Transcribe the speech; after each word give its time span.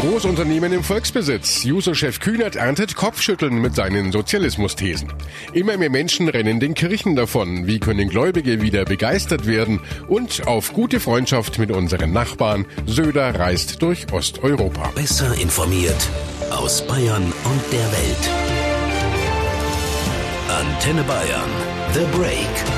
Großunternehmen 0.00 0.72
im 0.72 0.84
Volksbesitz. 0.84 1.64
Juso-Chef 1.64 2.20
Kühnert 2.20 2.54
erntet 2.54 2.94
Kopfschütteln 2.94 3.60
mit 3.60 3.74
seinen 3.74 4.12
Sozialismusthesen. 4.12 5.12
Immer 5.52 5.76
mehr 5.76 5.90
Menschen 5.90 6.28
rennen 6.28 6.60
den 6.60 6.74
Kirchen 6.74 7.16
davon. 7.16 7.66
Wie 7.66 7.80
können 7.80 8.08
Gläubige 8.08 8.62
wieder 8.62 8.84
begeistert 8.84 9.46
werden? 9.46 9.80
Und 10.06 10.46
auf 10.46 10.72
gute 10.72 11.00
Freundschaft 11.00 11.58
mit 11.58 11.72
unseren 11.72 12.12
Nachbarn. 12.12 12.64
Söder 12.86 13.38
reist 13.40 13.82
durch 13.82 14.12
Osteuropa. 14.12 14.92
Besser 14.94 15.34
informiert 15.34 16.08
aus 16.50 16.86
Bayern 16.86 17.24
und 17.24 17.72
der 17.72 17.92
Welt. 17.92 18.30
Antenne 20.48 21.02
Bayern. 21.02 21.50
The 21.94 22.16
Break. 22.16 22.77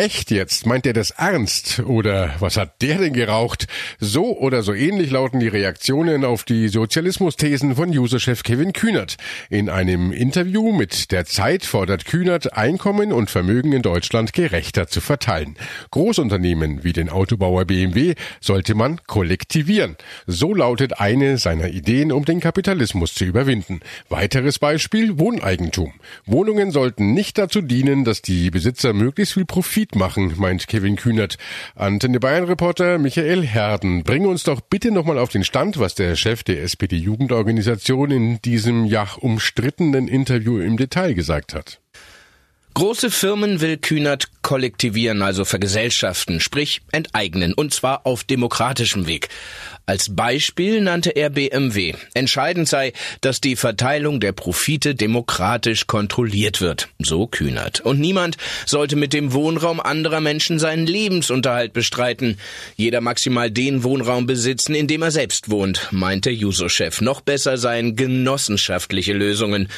Echt 0.00 0.30
jetzt? 0.30 0.64
Meint 0.64 0.86
er 0.86 0.92
das 0.92 1.10
ernst? 1.10 1.80
Oder 1.80 2.32
was 2.38 2.56
hat 2.56 2.82
der 2.82 2.98
denn 2.98 3.14
geraucht? 3.14 3.66
So 3.98 4.38
oder 4.38 4.62
so 4.62 4.72
ähnlich 4.72 5.10
lauten 5.10 5.40
die 5.40 5.48
Reaktionen 5.48 6.24
auf 6.24 6.44
die 6.44 6.68
Sozialismusthesen 6.68 7.74
von 7.74 7.88
User-Chef 7.88 8.44
Kevin 8.44 8.72
Kühnert. 8.72 9.16
In 9.50 9.68
einem 9.68 10.12
Interview 10.12 10.70
mit 10.70 11.10
der 11.10 11.24
Zeit 11.24 11.64
fordert 11.64 12.04
Kühnert, 12.04 12.56
Einkommen 12.56 13.12
und 13.12 13.28
Vermögen 13.28 13.72
in 13.72 13.82
Deutschland 13.82 14.32
gerechter 14.32 14.86
zu 14.86 15.00
verteilen. 15.00 15.56
Großunternehmen 15.90 16.84
wie 16.84 16.92
den 16.92 17.08
Autobauer 17.08 17.64
BMW 17.64 18.14
sollte 18.40 18.76
man 18.76 19.00
kollektivieren. 19.08 19.96
So 20.28 20.54
lautet 20.54 21.00
eine 21.00 21.38
seiner 21.38 21.70
Ideen, 21.70 22.12
um 22.12 22.24
den 22.24 22.38
Kapitalismus 22.38 23.14
zu 23.14 23.24
überwinden. 23.24 23.80
Weiteres 24.08 24.60
Beispiel 24.60 25.18
Wohneigentum. 25.18 25.92
Wohnungen 26.24 26.70
sollten 26.70 27.14
nicht 27.14 27.36
dazu 27.36 27.62
dienen, 27.62 28.04
dass 28.04 28.22
die 28.22 28.52
Besitzer 28.52 28.92
möglichst 28.92 29.34
viel 29.34 29.44
Profit 29.44 29.87
Profit 29.88 29.94
machen, 29.96 30.34
meint 30.36 30.68
Kevin 30.68 30.96
Kühnert. 30.96 31.38
Antenne 31.74 32.20
Bayern-Reporter 32.20 32.98
Michael 32.98 33.46
Herden, 33.46 34.02
bring 34.04 34.26
uns 34.26 34.42
doch 34.42 34.60
bitte 34.60 34.90
nochmal 34.90 35.18
auf 35.18 35.30
den 35.30 35.44
Stand, 35.44 35.78
was 35.78 35.94
der 35.94 36.16
Chef 36.16 36.42
der 36.42 36.62
SPD-Jugendorganisation 36.62 38.10
in 38.10 38.42
diesem 38.42 38.84
ja 38.84 39.08
umstrittenen 39.18 40.08
Interview 40.08 40.58
im 40.58 40.76
Detail 40.76 41.14
gesagt 41.14 41.54
hat. 41.54 41.80
Große 42.78 43.10
Firmen 43.10 43.60
will 43.60 43.76
Kühnert 43.76 44.28
kollektivieren, 44.42 45.20
also 45.20 45.44
vergesellschaften, 45.44 46.38
sprich 46.38 46.80
enteignen, 46.92 47.52
und 47.52 47.74
zwar 47.74 48.06
auf 48.06 48.22
demokratischem 48.22 49.08
Weg. 49.08 49.30
Als 49.84 50.14
Beispiel 50.14 50.80
nannte 50.80 51.10
er 51.10 51.30
BMW. 51.30 51.94
Entscheidend 52.14 52.68
sei, 52.68 52.92
dass 53.20 53.40
die 53.40 53.56
Verteilung 53.56 54.20
der 54.20 54.30
Profite 54.30 54.94
demokratisch 54.94 55.88
kontrolliert 55.88 56.60
wird, 56.60 56.88
so 57.00 57.26
Kühnert. 57.26 57.80
Und 57.80 57.98
niemand 57.98 58.36
sollte 58.64 58.94
mit 58.94 59.12
dem 59.12 59.32
Wohnraum 59.32 59.80
anderer 59.80 60.20
Menschen 60.20 60.60
seinen 60.60 60.86
Lebensunterhalt 60.86 61.72
bestreiten. 61.72 62.38
Jeder 62.76 63.00
maximal 63.00 63.50
den 63.50 63.82
Wohnraum 63.82 64.26
besitzen, 64.26 64.76
in 64.76 64.86
dem 64.86 65.02
er 65.02 65.10
selbst 65.10 65.50
wohnt, 65.50 65.88
meinte 65.90 66.30
Juso-Chef. 66.30 67.00
Noch 67.00 67.22
besser 67.22 67.58
seien 67.58 67.96
genossenschaftliche 67.96 69.14
Lösungen. 69.14 69.68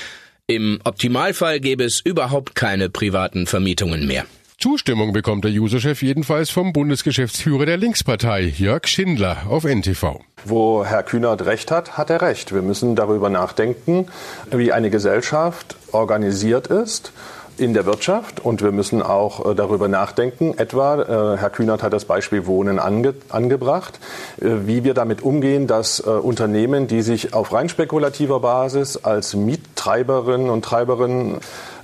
Im 0.50 0.80
Optimalfall 0.82 1.60
gäbe 1.60 1.84
es 1.84 2.00
überhaupt 2.00 2.56
keine 2.56 2.90
privaten 2.90 3.46
Vermietungen 3.46 4.08
mehr. 4.08 4.24
Zustimmung 4.58 5.12
bekommt 5.12 5.44
der 5.44 5.52
Userchef 5.52 6.02
jedenfalls 6.02 6.50
vom 6.50 6.72
Bundesgeschäftsführer 6.72 7.66
der 7.66 7.76
Linkspartei, 7.76 8.52
Jörg 8.58 8.88
Schindler, 8.88 9.44
auf 9.48 9.62
NTV. 9.62 10.18
Wo 10.44 10.84
Herr 10.84 11.04
Kühnert 11.04 11.46
recht 11.46 11.70
hat, 11.70 11.96
hat 11.96 12.10
er 12.10 12.20
recht. 12.20 12.52
Wir 12.52 12.62
müssen 12.62 12.96
darüber 12.96 13.30
nachdenken, 13.30 14.08
wie 14.50 14.72
eine 14.72 14.90
Gesellschaft 14.90 15.76
organisiert 15.92 16.66
ist 16.66 17.12
in 17.60 17.74
der 17.74 17.86
Wirtschaft 17.86 18.40
und 18.40 18.62
wir 18.62 18.72
müssen 18.72 19.02
auch 19.02 19.50
äh, 19.50 19.54
darüber 19.54 19.86
nachdenken, 19.86 20.54
etwa, 20.56 21.34
äh, 21.34 21.36
Herr 21.36 21.50
Kühnert 21.50 21.82
hat 21.82 21.92
das 21.92 22.06
Beispiel 22.06 22.46
Wohnen 22.46 22.78
ange, 22.78 23.14
angebracht, 23.28 24.00
äh, 24.40 24.66
wie 24.66 24.82
wir 24.82 24.94
damit 24.94 25.22
umgehen, 25.22 25.66
dass 25.66 26.00
Unternehmen, 26.00 26.86
die 26.86 27.02
sich 27.02 27.34
auf 27.34 27.52
rein 27.52 27.68
spekulativer 27.68 28.40
Basis 28.40 28.96
als 28.96 29.34
Miettreiberinnen 29.34 30.48
und 30.48 30.64
Treiberinnen 30.64 31.36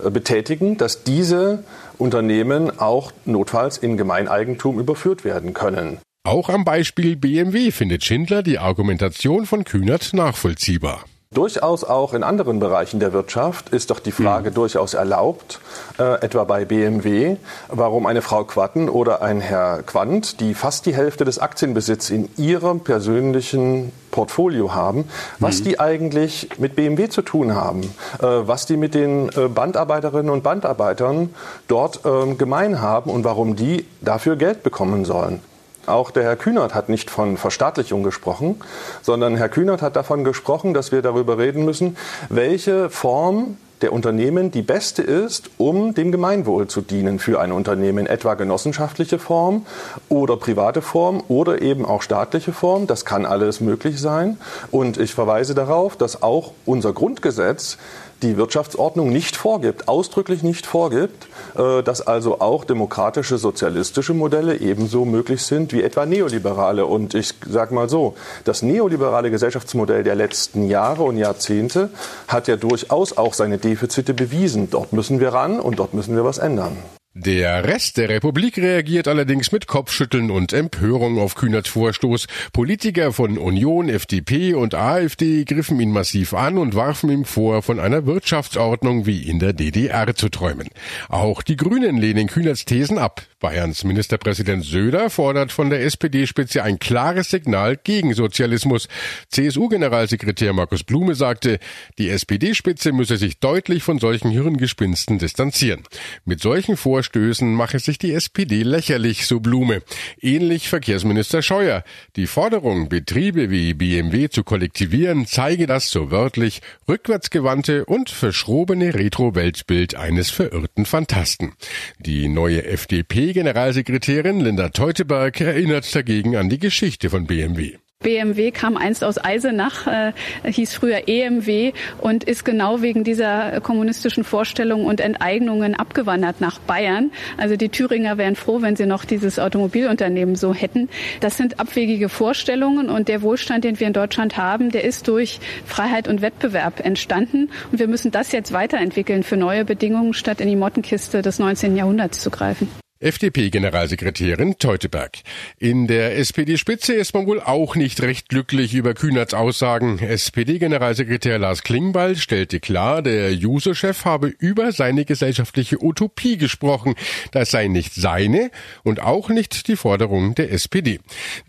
betätigen, 0.03 0.79
dass 0.79 1.05
diese 1.05 1.65
Unternehmen 1.99 2.79
auch 2.79 3.13
notfalls 3.25 3.79
in 3.79 3.97
Gemeineigentum 3.97 4.79
überführt 4.79 5.25
werden 5.25 5.55
können. 5.55 5.99
Auch 6.25 6.49
am 6.49 6.65
Beispiel 6.65 7.17
BMW 7.17 7.71
findet 7.71 8.05
Schindler 8.05 8.43
die 8.43 8.59
Argumentation 8.59 9.47
von 9.47 9.65
Kühnert 9.65 10.13
nachvollziehbar. 10.13 11.05
Durchaus 11.35 11.83
auch 11.83 12.15
in 12.15 12.23
anderen 12.23 12.61
Bereichen 12.61 13.01
der 13.01 13.13
Wirtschaft 13.13 13.71
ist 13.71 13.91
doch 13.91 13.99
die 13.99 14.13
Frage 14.13 14.51
mhm. 14.51 14.55
durchaus 14.55 14.95
erlaubt, 14.95 15.59
äh, 15.99 16.25
etwa 16.25 16.45
bei 16.45 16.65
BMW, 16.65 17.37
warum 17.67 18.07
eine 18.07 18.23
Frau 18.23 18.45
Quatten 18.45 18.89
oder 18.89 19.23
ein 19.23 19.41
Herr 19.41 19.83
Quandt, 19.83 20.39
die 20.39 20.55
fast 20.55 20.87
die 20.87 20.95
Hälfte 20.95 21.25
des 21.25 21.41
Aktienbesitzes 21.41 22.11
in 22.11 22.29
ihrem 22.37 22.79
persönlichen 22.79 23.91
Portfolio 24.13 24.73
haben, 24.73 25.09
was 25.41 25.59
mhm. 25.59 25.65
die 25.65 25.81
eigentlich 25.81 26.49
mit 26.59 26.77
BMW 26.77 27.09
zu 27.09 27.23
tun 27.23 27.57
haben, 27.57 27.83
äh, 28.21 28.23
was 28.23 28.67
die 28.67 28.77
mit 28.77 28.95
den 28.95 29.29
äh, 29.31 29.49
Bandarbeiterinnen 29.49 30.31
und 30.31 30.45
Bandarbeitern 30.45 31.35
dort 31.67 32.07
äh, 32.07 32.35
gemein 32.35 32.81
haben 32.81 33.11
und 33.11 33.25
warum 33.25 33.57
die 33.57 33.85
dafür 34.01 34.37
Geld 34.37 34.63
bekommen 34.63 35.05
sollen. 35.05 35.41
Auch 35.87 36.11
der 36.11 36.25
Herr 36.25 36.37
Kühnert 36.37 36.75
hat 36.75 36.89
nicht 36.89 37.11
von 37.11 37.37
Verstaatlichung 37.37 38.03
gesprochen, 38.03 38.61
sondern 39.03 39.37
Herr 39.37 39.49
Kühnert 39.49 39.83
hat 39.83 39.97
davon 39.97 40.25
gesprochen, 40.25 40.75
dass 40.75 40.93
wir 40.93 41.03
darüber 41.03 41.39
reden 41.39 41.65
müssen, 41.65 41.97
welche 42.29 42.91
Form 42.91 43.57
der 43.83 43.93
Unternehmen 43.93 44.51
die 44.51 44.63
beste 44.63 45.03
ist, 45.03 45.51
um 45.59 45.95
dem 45.95 46.11
Gemeinwohl 46.11 46.67
zu 46.67 46.81
dienen 46.81 47.19
für 47.19 47.41
ein 47.41 47.53
Unternehmen, 47.53 48.07
etwa 48.07 48.35
genossenschaftliche 48.35 49.19
Form 49.19 49.67
oder 50.09 50.37
private 50.37 50.81
Form 50.81 51.23
oder 51.29 51.61
eben 51.61 51.85
auch 51.85 52.03
staatliche 52.03 52.53
Form. 52.53 52.87
Das 52.87 53.05
kann 53.05 53.27
alles 53.27 53.61
möglich 53.61 54.01
sein. 54.01 54.39
Und 54.71 54.99
ich 54.99 55.15
verweise 55.15 55.55
darauf, 55.55 55.97
dass 55.97 56.23
auch 56.23 56.53
unser 56.65 56.93
Grundgesetz 56.93 57.77
die 58.23 58.37
Wirtschaftsordnung 58.37 59.11
nicht 59.11 59.37
vorgibt, 59.37 59.89
ausdrücklich 59.89 60.43
nicht 60.43 60.67
vorgibt, 60.67 61.29
äh, 61.57 61.83
dass 61.83 62.07
also 62.07 62.41
auch 62.41 62.65
demokratische 62.65 63.39
sozialistische 63.39 64.15
Modelle 64.15 64.57
ebenso 64.59 65.05
möglich 65.05 65.43
sind 65.43 65.73
wie 65.73 65.83
etwa 65.83 66.07
neoliberale. 66.07 66.87
Und 66.87 67.15
ich 67.15 67.35
sage 67.47 67.75
mal 67.75 67.89
so, 67.89 68.15
das 68.45 68.63
neoliberale 68.63 69.31
Gesellschaftsmodell 69.31 70.03
der 70.03 70.15
letzten 70.15 70.69
Jahre 70.69 71.03
und 71.03 71.19
Jahrzehnte 71.19 71.91
hat 72.29 72.49
ja 72.49 72.57
durchaus 72.57 73.19
auch 73.19 73.35
seine 73.35 73.59
Defizite 73.59 74.15
bewiesen. 74.15 74.71
Dort 74.71 74.93
müssen 74.93 75.21
wir 75.21 75.33
ran 75.33 75.61
und 75.61 75.79
dort 75.79 75.95
müssen 75.95 76.17
wir 76.17 76.25
was 76.25 76.39
ändern. 76.39 76.77
Der 77.19 77.65
Rest 77.65 77.97
der 77.97 78.11
Republik 78.11 78.59
reagiert 78.59 79.09
allerdings 79.09 79.51
mit 79.51 79.67
Kopfschütteln 79.67 80.31
und 80.31 80.53
Empörung 80.53 81.19
auf 81.19 81.35
Kühnerts 81.35 81.71
Vorstoß. 81.71 82.27
Politiker 82.53 83.11
von 83.11 83.39
Union, 83.39 83.89
FDP 83.89 84.53
und 84.53 84.75
AfD 84.75 85.45
griffen 85.45 85.81
ihn 85.81 85.93
massiv 85.93 86.35
an 86.35 86.59
und 86.59 86.75
warfen 86.75 87.09
ihm 87.09 87.25
vor, 87.25 87.63
von 87.63 87.81
einer 87.81 88.05
Wirtschaftsordnung 88.05 89.07
wie 89.07 89.23
in 89.23 89.39
der 89.39 89.55
DDR 89.55 90.15
zu 90.15 90.29
träumen. 90.29 90.69
Auch 91.09 91.41
die 91.41 91.57
Grünen 91.57 91.97
lehnen 91.97 92.27
Kühnerts 92.27 92.67
Thesen 92.67 92.99
ab. 92.99 93.23
Bayerns 93.39 93.85
Ministerpräsident 93.85 94.65
Söder 94.65 95.11
fordert 95.11 95.53
von 95.53 95.69
der 95.69 95.83
SPD-Spitze 95.83 96.63
ein 96.63 96.79
klares 96.79 97.29
Signal 97.29 97.77
gegen 97.77 98.15
Sozialismus. 98.15 98.89
CSU-Generalsekretär 99.31 100.55
Markus 100.55 100.85
Blume 100.85 101.15
sagte, 101.15 101.59
die 101.99 102.09
SPD-Spitze 102.09 102.93
müsse 102.93 103.19
sich 103.19 103.39
deutlich 103.39 103.83
von 103.83 103.99
solchen 103.99 104.31
Hirngespinsten 104.31 105.19
distanzieren. 105.19 105.83
Mit 106.25 106.41
solchen 106.41 106.79
Vorstößen 106.79 107.53
mache 107.53 107.79
sich 107.79 107.99
die 107.99 108.15
SPD 108.15 108.63
lächerlich, 108.63 109.27
so 109.27 109.41
Blume. 109.41 109.83
Ähnlich 110.19 110.71
Verkehrsminister 110.71 111.43
Scheuer. 111.43 111.85
Die 112.17 112.27
Forderung, 112.27 112.89
Betriebe 112.89 113.51
wie 113.51 113.75
BMW 113.75 114.31
zu 114.31 114.45
kollektivieren, 114.45 115.27
zeige 115.27 115.67
das 115.67 115.91
so 115.91 116.11
wörtlich 116.11 116.63
rückwärtsgewandte 116.89 117.85
und 117.85 118.09
verschrobene 118.09 118.95
Retro-Weltbild 118.95 119.95
eines 119.95 120.31
verirrten 120.31 120.87
Fantasten. 120.87 121.53
Die 121.99 122.29
neue 122.29 122.65
FDP 122.65 123.26
Generalsekretärin 123.33 124.41
Linda 124.41 124.69
Teuteberg 124.69 125.41
erinnert 125.41 125.95
dagegen 125.95 126.37
an 126.37 126.49
die 126.49 126.59
Geschichte 126.59 127.11
von 127.11 127.27
BMW. 127.27 127.79
BMW 128.01 128.51
kam 128.51 128.77
einst 128.77 129.03
aus 129.03 129.17
Eisenach, 129.19 129.87
äh, 129.87 130.13
hieß 130.45 130.75
früher 130.75 131.09
EMW 131.09 131.73
und 131.99 132.25
ist 132.25 132.45
genau 132.45 132.83
wegen 132.83 133.05
dieser 133.05 133.61
kommunistischen 133.63 134.23
Vorstellungen 134.23 134.87
und 134.87 135.01
Enteignungen 135.01 135.75
abgewandert 135.75 136.41
nach 136.41 136.59
Bayern. 136.59 137.11
Also 137.37 137.57
die 137.57 137.71
Thüringer 137.71 138.19
wären 138.19 138.37
froh, 138.37 138.61
wenn 138.61 138.77
sie 138.77 138.87
noch 138.87 139.07
dieses 139.07 139.39
Automobilunternehmen 139.39 140.37
so 140.37 140.55
hätten. 140.55 140.89
Das 141.21 141.37
sind 141.37 141.59
abwegige 141.59 142.09
Vorstellungen 142.09 142.91
und 142.91 143.09
der 143.09 143.23
Wohlstand, 143.23 143.65
den 143.65 143.81
wir 143.81 143.87
in 143.87 143.93
Deutschland 143.93 144.37
haben, 144.37 144.71
der 144.71 144.85
ist 144.85 145.09
durch 145.09 145.41
Freiheit 145.65 146.07
und 146.07 146.21
Wettbewerb 146.21 146.85
entstanden 146.85 147.51
und 147.73 147.79
wir 147.81 147.89
müssen 147.89 148.11
das 148.11 148.31
jetzt 148.31 148.53
weiterentwickeln 148.53 149.23
für 149.23 149.37
neue 149.37 149.65
Bedingungen, 149.65 150.13
statt 150.13 150.41
in 150.41 150.49
die 150.49 150.57
Mottenkiste 150.57 151.23
des 151.23 151.39
19. 151.39 151.77
Jahrhunderts 151.77 152.21
zu 152.21 152.31
greifen. 152.31 152.69
FDP-Generalsekretärin 152.99 154.59
Teuteberg. 154.59 155.19
In 155.59 155.87
der 155.87 156.17
SPD-Spitze 156.17 156.95
ist 156.95 157.13
man 157.13 157.27
wohl 157.27 157.41
auch 157.41 157.77
nicht 157.77 158.01
recht 158.01 158.31
glücklich 158.31 158.73
über 158.73 158.95
Kühnerts 158.95 159.35
Aussagen. 159.35 159.99
SPD-Generalsekretär 159.99 161.39
Lars 161.39 161.63
Klingbeil 161.63 162.17
stellte 162.17 162.59
klar, 162.59 163.03
der 163.03 163.35
Juso-Chef 163.35 164.07
habe 164.07 164.29
über 164.29 164.73
seine 164.73 165.05
gesellschaftliche 165.05 165.85
Utopie 165.85 166.39
gesprochen. 166.39 166.95
Das 167.33 167.51
sei 167.51 167.69
nicht 167.69 167.93
seine 167.95 168.51
und 168.83 169.01
auch 169.01 169.29
nicht 169.29 169.69
die 169.69 169.77
Forderung 169.77 170.35
der 170.35 170.51
SPD. 170.51 171.01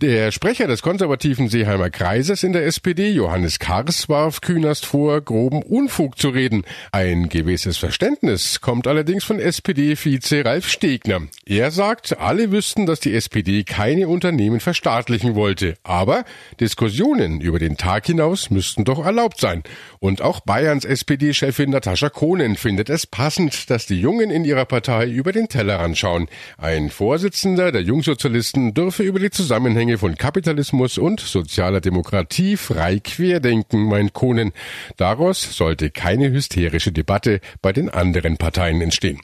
Der 0.01 0.33
Sprecher 0.33 0.67
des 0.67 0.81
konservativen 0.81 1.47
Seeheimer 1.47 1.89
Kreises 1.89 2.43
in 2.43 2.51
der 2.51 2.65
SPD, 2.65 3.09
Johannes 3.11 3.59
Kars, 3.59 4.09
warf 4.09 4.41
Kühnerst 4.41 4.85
vor, 4.85 5.21
groben 5.21 5.63
Unfug 5.63 6.17
zu 6.19 6.27
reden. 6.27 6.65
Ein 6.91 7.29
gewisses 7.29 7.77
Verständnis 7.77 8.59
kommt 8.59 8.85
allerdings 8.85 9.23
von 9.23 9.39
SPD-Vize 9.39 10.43
Ralf 10.43 10.67
Stegner. 10.67 11.21
Er 11.49 11.71
sagt, 11.71 12.19
alle 12.19 12.51
wüssten, 12.51 12.85
dass 12.85 12.99
die 12.99 13.13
SPD 13.13 13.63
keine 13.63 14.09
Unternehmen 14.09 14.59
verstaatlichen 14.59 15.33
wollte. 15.33 15.75
Aber 15.81 16.25
Diskussionen 16.59 17.39
über 17.39 17.57
den 17.57 17.77
Tag 17.77 18.05
hinaus 18.05 18.49
müssten 18.49 18.83
doch 18.83 19.05
erlaubt 19.05 19.39
sein. 19.39 19.63
Und 19.99 20.21
auch 20.21 20.41
Bayerns 20.41 20.83
SPD-Chefin 20.83 21.69
Natascha 21.69 22.09
Kohnen 22.09 22.57
findet 22.57 22.89
es 22.89 23.07
passend, 23.07 23.69
dass 23.69 23.85
die 23.85 24.01
Jungen 24.01 24.29
in 24.29 24.43
ihrer 24.43 24.65
Partei 24.65 25.07
über 25.07 25.31
den 25.31 25.47
Teller 25.47 25.79
anschauen. 25.79 26.27
Ein 26.57 26.89
Vorsitzender 26.89 27.71
der 27.71 27.81
Jungsozialisten 27.81 28.73
dürfe 28.73 29.03
über 29.03 29.19
die 29.19 29.31
Zusammenhänge 29.31 29.97
von 29.97 30.15
Kapitalismus 30.17 30.97
und 30.97 31.21
sozialer 31.21 31.79
Demokratie 31.79 32.57
frei 32.57 32.99
querdenken, 32.99 33.85
meint 33.85 34.11
Kohnen. 34.11 34.51
Daraus 34.97 35.55
sollte 35.55 35.91
keine 35.91 36.29
hysterische 36.29 36.91
Debatte 36.91 37.39
bei 37.61 37.71
den 37.71 37.87
anderen 37.87 38.35
Parteien 38.35 38.81
entstehen. 38.81 39.21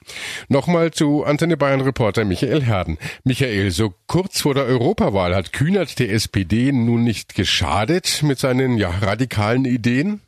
Nochmal 0.47 0.91
zu 0.91 1.25
Antenne 1.25 1.57
Bayern 1.57 1.81
Report 1.81 2.12
Reporter 2.13 2.25
Michael 2.25 2.61
Herden. 2.61 2.97
Michael, 3.23 3.71
so 3.71 3.93
kurz 4.05 4.41
vor 4.41 4.53
der 4.53 4.65
Europawahl 4.65 5.35
hat 5.35 5.51
Kühnert 5.51 5.97
der 5.97 6.11
SPD 6.11 6.71
nun 6.71 7.03
nicht 7.03 7.33
geschadet 7.33 8.21
mit 8.21 8.37
seinen 8.37 8.77
ja, 8.77 8.91
radikalen 9.01 9.65
Ideen? 9.65 10.21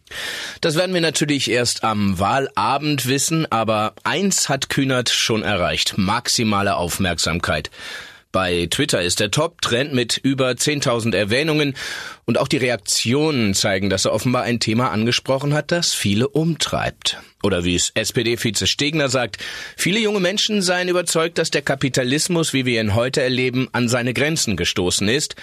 Das 0.62 0.76
werden 0.76 0.96
wir 0.96 1.02
natürlich 1.02 1.50
erst 1.50 1.84
am 1.84 2.18
Wahlabend 2.18 3.08
wissen, 3.08 3.52
aber 3.52 3.94
eins 4.04 4.50
hat 4.50 4.70
Kühnert 4.70 5.10
schon 5.10 5.44
erreicht. 5.44 5.96
Maximale 5.98 6.76
Aufmerksamkeit. 6.76 7.70
Bei 8.36 8.68
Twitter 8.70 9.02
ist 9.02 9.22
der 9.22 9.32
Top-Trend 9.32 9.94
mit 9.94 10.18
über 10.18 10.50
10.000 10.50 11.16
Erwähnungen 11.16 11.74
und 12.26 12.38
auch 12.38 12.50
die 12.50 12.58
Reaktionen 12.58 13.54
zeigen, 13.54 13.90
dass 13.90 14.04
er 14.04 14.12
offenbar 14.12 14.44
ein 14.44 14.60
Thema 14.60 14.92
angesprochen 14.92 15.54
hat, 15.54 15.72
das 15.72 15.94
viele 15.94 16.28
umtreibt. 16.28 17.18
Oder 17.44 17.64
wie 17.64 17.76
es 17.76 17.94
SPD-Vize 17.96 18.68
Stegner 18.68 19.08
sagt, 19.08 19.38
viele 19.78 20.00
junge 20.00 20.20
Menschen 20.20 20.62
seien 20.62 20.90
überzeugt, 20.90 21.38
dass 21.38 21.50
der 21.50 21.62
Kapitalismus, 21.62 22.52
wie 22.52 22.66
wir 22.66 22.82
ihn 22.82 22.94
heute 22.94 23.22
erleben, 23.22 23.70
an 23.72 23.88
seine 23.88 24.14
Grenzen 24.14 24.58
gestoßen 24.58 25.08
ist 25.08 25.38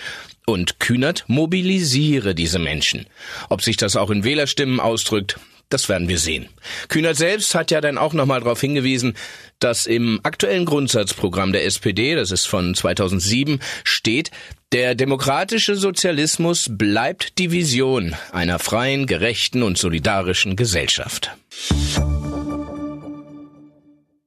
und 0.44 0.78
Kühnert 0.78 1.24
mobilisiere 1.28 2.34
diese 2.34 2.58
Menschen. 2.58 3.06
Ob 3.48 3.62
sich 3.62 3.78
das 3.78 3.96
auch 3.96 4.10
in 4.10 4.22
Wählerstimmen 4.22 4.80
ausdrückt, 4.80 5.38
das 5.72 5.88
werden 5.88 6.08
wir 6.08 6.18
sehen. 6.18 6.48
Kühnert 6.88 7.16
selbst 7.16 7.54
hat 7.54 7.70
ja 7.70 7.80
dann 7.80 7.98
auch 7.98 8.12
nochmal 8.12 8.40
darauf 8.40 8.60
hingewiesen, 8.60 9.14
dass 9.58 9.86
im 9.86 10.20
aktuellen 10.22 10.64
Grundsatzprogramm 10.64 11.52
der 11.52 11.64
SPD, 11.64 12.14
das 12.14 12.30
ist 12.30 12.46
von 12.46 12.74
2007, 12.74 13.60
steht, 13.84 14.30
der 14.72 14.94
demokratische 14.94 15.76
Sozialismus 15.76 16.68
bleibt 16.70 17.38
die 17.38 17.52
Vision 17.52 18.14
einer 18.32 18.58
freien, 18.58 19.06
gerechten 19.06 19.62
und 19.62 19.78
solidarischen 19.78 20.56
Gesellschaft. 20.56 21.30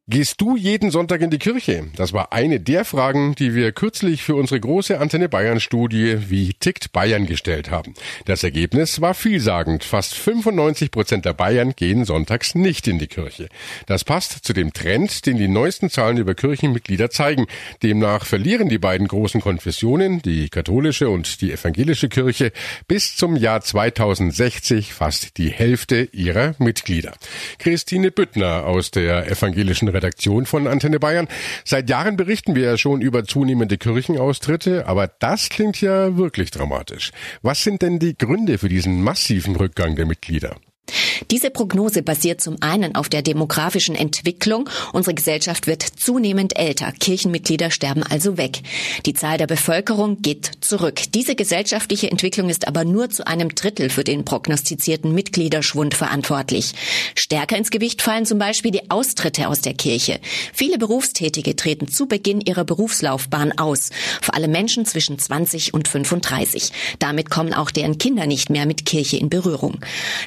Gehst 0.07 0.39
du 0.39 0.55
jeden 0.55 0.91
Sonntag 0.91 1.21
in 1.21 1.31
die 1.31 1.39
Kirche? 1.39 1.87
Das 1.95 2.13
war 2.13 2.31
eine 2.31 2.59
der 2.59 2.85
Fragen, 2.85 3.33
die 3.33 3.55
wir 3.55 3.71
kürzlich 3.71 4.21
für 4.21 4.35
unsere 4.35 4.59
große 4.59 4.99
Antenne 4.99 5.29
Bayern 5.29 5.59
Studie 5.59 6.29
Wie 6.29 6.53
tickt 6.53 6.91
Bayern 6.91 7.25
gestellt 7.25 7.71
haben. 7.71 7.95
Das 8.25 8.43
Ergebnis 8.43 9.01
war 9.01 9.15
vielsagend. 9.15 9.83
Fast 9.83 10.13
95 10.13 10.91
Prozent 10.91 11.25
der 11.25 11.33
Bayern 11.33 11.73
gehen 11.75 12.05
sonntags 12.05 12.53
nicht 12.53 12.87
in 12.87 12.99
die 12.99 13.07
Kirche. 13.07 13.49
Das 13.87 14.03
passt 14.03 14.45
zu 14.45 14.53
dem 14.53 14.73
Trend, 14.73 15.25
den 15.25 15.37
die 15.37 15.47
neuesten 15.47 15.89
Zahlen 15.89 16.17
über 16.17 16.35
Kirchenmitglieder 16.35 17.09
zeigen. 17.09 17.47
Demnach 17.81 18.27
verlieren 18.27 18.69
die 18.69 18.77
beiden 18.77 19.07
großen 19.07 19.41
Konfessionen, 19.41 20.21
die 20.21 20.49
katholische 20.49 21.09
und 21.09 21.41
die 21.41 21.51
evangelische 21.51 22.09
Kirche, 22.09 22.51
bis 22.87 23.15
zum 23.15 23.35
Jahr 23.35 23.61
2060 23.61 24.93
fast 24.93 25.39
die 25.39 25.49
Hälfte 25.49 26.07
ihrer 26.11 26.53
Mitglieder. 26.59 27.15
Christine 27.57 28.11
Büttner 28.11 28.67
aus 28.67 28.91
der 28.91 29.31
evangelischen 29.31 29.94
Redaktion 29.95 30.45
von 30.45 30.67
Antenne 30.67 30.99
Bayern. 30.99 31.27
Seit 31.63 31.89
Jahren 31.89 32.17
berichten 32.17 32.53
wir 32.53 32.63
ja 32.63 32.77
schon 32.77 33.01
über 33.01 33.25
zunehmende 33.25 33.77
Kirchenaustritte, 33.77 34.85
aber 34.87 35.07
das 35.07 35.49
klingt 35.49 35.81
ja 35.81 36.15
wirklich 36.17 36.51
dramatisch. 36.51 37.11
Was 37.41 37.63
sind 37.63 37.81
denn 37.81 37.97
die 37.97 38.17
Gründe 38.17 38.57
für 38.57 38.69
diesen 38.69 39.01
massiven 39.01 39.55
Rückgang 39.55 39.95
der 39.95 40.05
Mitglieder? 40.05 40.57
Diese 41.31 41.49
Prognose 41.49 42.03
basiert 42.03 42.41
zum 42.41 42.57
einen 42.61 42.95
auf 42.95 43.09
der 43.09 43.21
demografischen 43.21 43.95
Entwicklung. 43.95 44.69
Unsere 44.93 45.15
Gesellschaft 45.15 45.67
wird 45.67 45.81
zunehmend 45.83 46.57
älter. 46.57 46.91
Kirchenmitglieder 46.91 47.71
sterben 47.71 48.03
also 48.03 48.37
weg. 48.37 48.61
Die 49.05 49.13
Zahl 49.13 49.37
der 49.37 49.47
Bevölkerung 49.47 50.21
geht 50.21 50.51
zurück. 50.61 51.01
Diese 51.13 51.35
gesellschaftliche 51.35 52.11
Entwicklung 52.11 52.49
ist 52.49 52.67
aber 52.67 52.85
nur 52.85 53.09
zu 53.09 53.25
einem 53.25 53.55
Drittel 53.55 53.89
für 53.89 54.03
den 54.03 54.25
prognostizierten 54.25 55.13
Mitgliederschwund 55.13 55.95
verantwortlich. 55.95 56.73
Stärker 57.15 57.57
ins 57.57 57.71
Gewicht 57.71 58.01
fallen 58.01 58.25
zum 58.25 58.37
Beispiel 58.37 58.71
die 58.71 58.91
Austritte 58.91 59.47
aus 59.47 59.61
der 59.61 59.73
Kirche. 59.73 60.19
Viele 60.53 60.77
Berufstätige 60.77 61.55
treten 61.55 61.87
zu 61.87 62.05
Beginn 62.07 62.41
ihrer 62.41 62.63
Berufslaufbahn 62.63 63.57
aus. 63.57 63.89
Vor 64.21 64.35
allem 64.35 64.51
Menschen 64.51 64.85
zwischen 64.85 65.17
20 65.17 65.73
und 65.73 65.87
35. 65.87 66.71
Damit 66.99 67.29
kommen 67.29 67.53
auch 67.53 67.71
deren 67.71 67.97
Kinder 67.97 68.27
nicht 68.27 68.49
mehr 68.49 68.65
mit 68.65 68.85
Kirche 68.85 69.17
in 69.17 69.29
Berührung. 69.29 69.79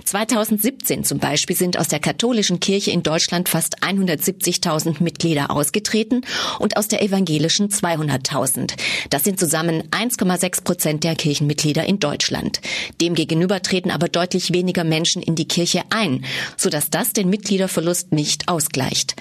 2000 0.05 0.48
2017 0.49 1.05
zum 1.05 1.19
Beispiel 1.19 1.55
sind 1.55 1.79
aus 1.79 1.89
der 1.89 2.01
katholischen 2.01 2.59
Kirche 2.59 2.91
in 2.91 3.03
Deutschland 3.03 3.51
fast 3.51 3.83
170.000 3.83 5.03
Mitglieder 5.03 5.51
ausgetreten 5.51 6.23
und 6.59 6.79
aus 6.79 6.89
der 6.89 7.03
evangelischen 7.03 7.69
200.000. 7.69 8.73
Das 9.11 9.25
sind 9.25 9.39
zusammen 9.39 9.83
1,6 9.91 10.65
Prozent 10.65 11.05
der 11.05 11.17
Kirchenmitglieder 11.17 11.85
in 11.85 12.01
Deutschland. 12.01 12.63
Demgegenüber 13.01 13.61
treten 13.61 13.91
aber 13.91 14.09
deutlich 14.09 14.53
weniger 14.53 14.85
Menschen 14.85 15.21
in 15.23 15.35
die 15.35 15.47
Kirche 15.47 15.83
ein, 15.91 16.25
sodass 16.57 16.89
das 16.89 17.13
den 17.13 17.29
Mitgliederverlust 17.29 18.13
nicht 18.13 18.49
ausgleicht. 18.49 19.17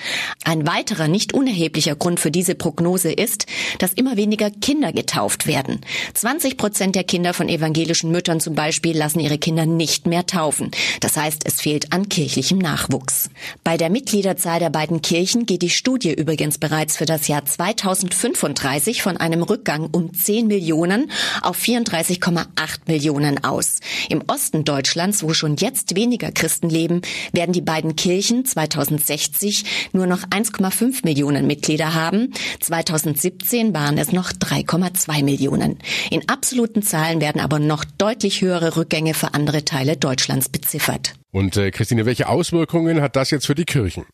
Ein 0.46 0.66
weiterer 0.66 1.10
nicht 1.10 1.34
unerheblicher 1.34 1.96
Grund 1.96 2.22
für 2.22 2.32
diese 2.32 2.56
Prognose 2.56 3.12
ist, 3.12 3.48
dass 3.80 3.94
immer 3.94 4.16
weniger 4.16 4.50
Kinder 4.50 4.94
getauft 4.94 5.46
werden. 5.46 5.82
20 6.14 6.56
Prozent 6.56 6.96
der 6.96 7.04
Kinder 7.04 7.34
von 7.34 7.50
evangelischen 7.50 8.12
Müttern 8.12 8.40
zum 8.40 8.56
Beispiel 8.56 8.98
lassen 8.98 9.20
ihre 9.20 9.38
Kinder 9.38 9.66
nicht 9.66 10.08
mehr 10.08 10.26
taufen. 10.26 10.72
Das 11.02 11.17
heißt, 11.18 11.42
es 11.46 11.60
fehlt 11.60 11.92
an 11.92 12.08
kirchlichem 12.08 12.58
Nachwuchs. 12.58 13.30
Bei 13.64 13.76
der 13.76 13.90
Mitgliederzahl 13.90 14.60
der 14.60 14.70
beiden 14.70 15.02
Kirchen 15.02 15.46
geht 15.46 15.62
die 15.62 15.70
Studie 15.70 16.14
übrigens 16.14 16.58
bereits 16.58 16.96
für 16.96 17.06
das 17.06 17.28
Jahr 17.28 17.44
2035 17.44 19.02
von 19.02 19.18
einem 19.18 19.44
Rückgang 19.44 19.90
um 19.92 20.14
10 20.14 20.48
Millionen 20.48 21.12
auf 21.42 21.58
34,8 21.58 22.46
Millionen 22.88 23.44
aus. 23.44 23.80
Im 24.10 24.24
Osten 24.28 24.64
Deutschlands, 24.64 25.24
wo 25.24 25.34
schon 25.34 25.58
jetzt 25.58 25.96
weniger 25.96 26.32
Christen 26.32 26.70
leben, 26.70 27.02
werden 27.34 27.52
die 27.52 27.62
beiden 27.62 27.96
Kirchen 27.96 28.46
2060 28.46 29.66
nur 29.94 30.08
noch 30.08 30.24
1,5 30.24 31.04
Millionen 31.04 31.48
Mitglieder 31.48 31.94
haben. 31.94 32.34
2017 32.60 33.74
waren 33.74 33.98
es 33.98 34.12
noch 34.12 34.32
3,2 34.32 35.24
Millionen. 35.24 35.80
In 36.12 36.30
absoluten 36.30 36.84
Zahlen 36.84 37.22
werden 37.22 37.42
aber 37.42 37.60
noch 37.60 37.84
deutlich 37.98 38.42
höhere 38.42 38.76
Rückgänge 38.78 39.14
für 39.14 39.34
andere 39.34 39.66
Teile 39.66 39.98
Deutschlands 39.98 40.50
beziffert. 40.50 41.07
Und 41.32 41.58
äh, 41.58 41.72
Christine, 41.72 42.06
welche 42.06 42.28
Auswirkungen 42.28 43.02
hat 43.02 43.16
das 43.16 43.32
jetzt 43.32 43.46
für 43.48 43.56
die 43.56 43.66
Kirchen? 43.66 44.06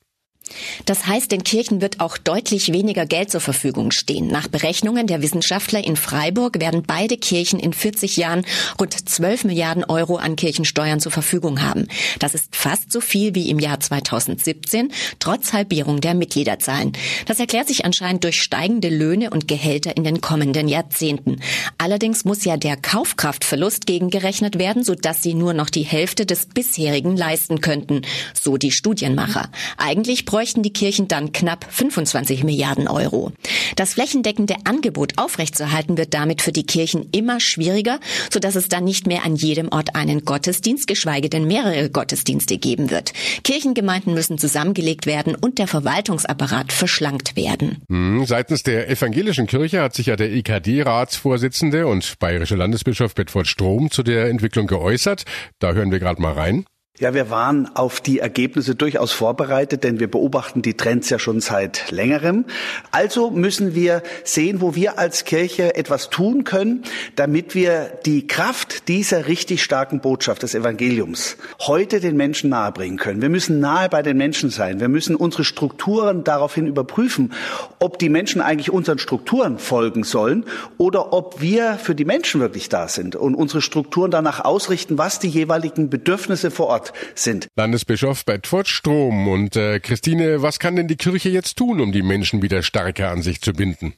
Das 0.85 1.07
heißt, 1.07 1.31
den 1.31 1.43
Kirchen 1.43 1.81
wird 1.81 1.99
auch 1.99 2.17
deutlich 2.17 2.73
weniger 2.73 3.05
Geld 3.05 3.31
zur 3.31 3.41
Verfügung 3.41 3.91
stehen. 3.91 4.27
Nach 4.27 4.47
Berechnungen 4.47 5.07
der 5.07 5.21
Wissenschaftler 5.21 5.83
in 5.83 5.95
Freiburg 5.95 6.59
werden 6.59 6.83
beide 6.85 7.17
Kirchen 7.17 7.59
in 7.59 7.73
40 7.73 8.17
Jahren 8.17 8.45
rund 8.79 8.93
12 8.93 9.45
Milliarden 9.45 9.85
Euro 9.85 10.17
an 10.17 10.35
Kirchensteuern 10.35 10.99
zur 10.99 11.11
Verfügung 11.11 11.61
haben. 11.61 11.87
Das 12.19 12.35
ist 12.35 12.55
fast 12.55 12.91
so 12.91 12.99
viel 12.99 13.35
wie 13.35 13.49
im 13.49 13.59
Jahr 13.59 13.79
2017, 13.79 14.91
trotz 15.19 15.53
Halbierung 15.53 16.01
der 16.01 16.13
Mitgliederzahlen. 16.13 16.91
Das 17.25 17.39
erklärt 17.39 17.69
sich 17.69 17.85
anscheinend 17.85 18.23
durch 18.23 18.41
steigende 18.41 18.89
Löhne 18.89 19.29
und 19.29 19.47
Gehälter 19.47 19.95
in 19.95 20.03
den 20.03 20.21
kommenden 20.21 20.67
Jahrzehnten. 20.67 21.39
Allerdings 21.77 22.25
muss 22.25 22.43
ja 22.43 22.57
der 22.57 22.75
Kaufkraftverlust 22.75 23.85
gegengerechnet 23.85 24.59
werden, 24.59 24.83
sodass 24.83 25.23
sie 25.23 25.33
nur 25.33 25.53
noch 25.53 25.69
die 25.69 25.83
Hälfte 25.83 26.25
des 26.25 26.47
bisherigen 26.47 27.15
leisten 27.15 27.61
könnten, 27.61 28.01
so 28.33 28.57
die 28.57 28.71
Studienmacher. 28.71 29.49
Eigentlich 29.77 30.25
bräuchten 30.33 30.63
die 30.63 30.73
Kirchen 30.73 31.07
dann 31.07 31.31
knapp 31.31 31.63
25 31.69 32.43
Milliarden 32.43 32.87
Euro. 32.87 33.31
Das 33.75 33.93
flächendeckende 33.93 34.55
Angebot 34.63 35.13
aufrechtzuerhalten 35.17 35.95
wird 35.95 36.15
damit 36.15 36.41
für 36.41 36.51
die 36.51 36.65
Kirchen 36.65 37.07
immer 37.11 37.39
schwieriger, 37.39 37.99
sodass 38.31 38.55
es 38.55 38.67
dann 38.67 38.83
nicht 38.83 39.05
mehr 39.05 39.25
an 39.25 39.35
jedem 39.35 39.69
Ort 39.71 39.95
einen 39.95 40.25
Gottesdienst, 40.25 40.87
geschweige 40.87 41.29
denn 41.29 41.45
mehrere 41.45 41.91
Gottesdienste 41.91 42.57
geben 42.57 42.89
wird. 42.89 43.13
Kirchengemeinden 43.43 44.15
müssen 44.15 44.39
zusammengelegt 44.39 45.05
werden 45.05 45.35
und 45.35 45.59
der 45.59 45.67
Verwaltungsapparat 45.67 46.73
verschlankt 46.73 47.35
werden. 47.35 47.83
Hm, 47.87 48.25
seitens 48.25 48.63
der 48.63 48.89
evangelischen 48.89 49.45
Kirche 49.45 49.83
hat 49.83 49.93
sich 49.93 50.07
ja 50.07 50.15
der 50.15 50.31
EKD-Ratsvorsitzende 50.31 51.85
und 51.85 52.17
bayerische 52.17 52.55
Landesbischof 52.55 53.13
Bedford 53.13 53.45
Strom 53.45 53.91
zu 53.91 54.01
der 54.01 54.29
Entwicklung 54.29 54.65
geäußert. 54.65 55.25
Da 55.59 55.73
hören 55.73 55.91
wir 55.91 55.99
gerade 55.99 56.23
mal 56.23 56.33
rein. 56.33 56.65
Ja, 56.99 57.15
wir 57.15 57.31
waren 57.31 57.75
auf 57.75 58.01
die 58.01 58.19
Ergebnisse 58.19 58.75
durchaus 58.75 59.11
vorbereitet, 59.11 59.83
denn 59.83 59.99
wir 59.99 60.11
beobachten 60.11 60.61
die 60.61 60.75
Trends 60.75 61.09
ja 61.09 61.17
schon 61.17 61.41
seit 61.41 61.89
längerem. 61.89 62.45
Also 62.91 63.31
müssen 63.31 63.73
wir 63.73 64.03
sehen, 64.23 64.61
wo 64.61 64.75
wir 64.75 64.99
als 64.99 65.25
Kirche 65.25 65.75
etwas 65.75 66.11
tun 66.11 66.43
können, 66.43 66.83
damit 67.15 67.55
wir 67.55 67.85
die 68.05 68.27
Kraft 68.27 68.87
dieser 68.89 69.25
richtig 69.25 69.63
starken 69.63 70.01
Botschaft 70.01 70.43
des 70.43 70.53
Evangeliums 70.53 71.37
heute 71.61 71.99
den 71.99 72.15
Menschen 72.15 72.51
nahebringen 72.51 72.99
können. 72.99 73.23
Wir 73.23 73.29
müssen 73.29 73.59
nahe 73.59 73.89
bei 73.89 74.03
den 74.03 74.17
Menschen 74.17 74.51
sein. 74.51 74.79
Wir 74.79 74.87
müssen 74.87 75.15
unsere 75.15 75.45
Strukturen 75.45 76.23
daraufhin 76.23 76.67
überprüfen, 76.67 77.33
ob 77.79 77.97
die 77.97 78.09
Menschen 78.09 78.39
eigentlich 78.39 78.69
unseren 78.69 78.99
Strukturen 78.99 79.57
folgen 79.57 80.03
sollen 80.03 80.45
oder 80.77 81.11
ob 81.11 81.41
wir 81.41 81.79
für 81.81 81.95
die 81.95 82.05
Menschen 82.05 82.39
wirklich 82.39 82.69
da 82.69 82.87
sind 82.87 83.15
und 83.15 83.33
unsere 83.33 83.63
Strukturen 83.63 84.11
danach 84.11 84.45
ausrichten, 84.45 84.99
was 84.99 85.17
die 85.17 85.29
jeweiligen 85.29 85.89
Bedürfnisse 85.89 86.51
vor 86.51 86.67
Ort 86.67 86.82
Ort 86.83 86.93
sind. 87.15 87.47
Landesbischof 87.55 88.25
Bedford 88.25 88.67
Strom. 88.67 89.27
Und 89.27 89.55
äh, 89.55 89.79
Christine, 89.79 90.41
was 90.41 90.59
kann 90.59 90.75
denn 90.75 90.87
die 90.87 90.97
Kirche 90.97 91.29
jetzt 91.29 91.57
tun, 91.57 91.79
um 91.79 91.91
die 91.91 92.01
Menschen 92.01 92.41
wieder 92.41 92.61
stärker 92.63 93.09
an 93.09 93.21
sich 93.21 93.41
zu 93.41 93.53
binden? 93.53 93.93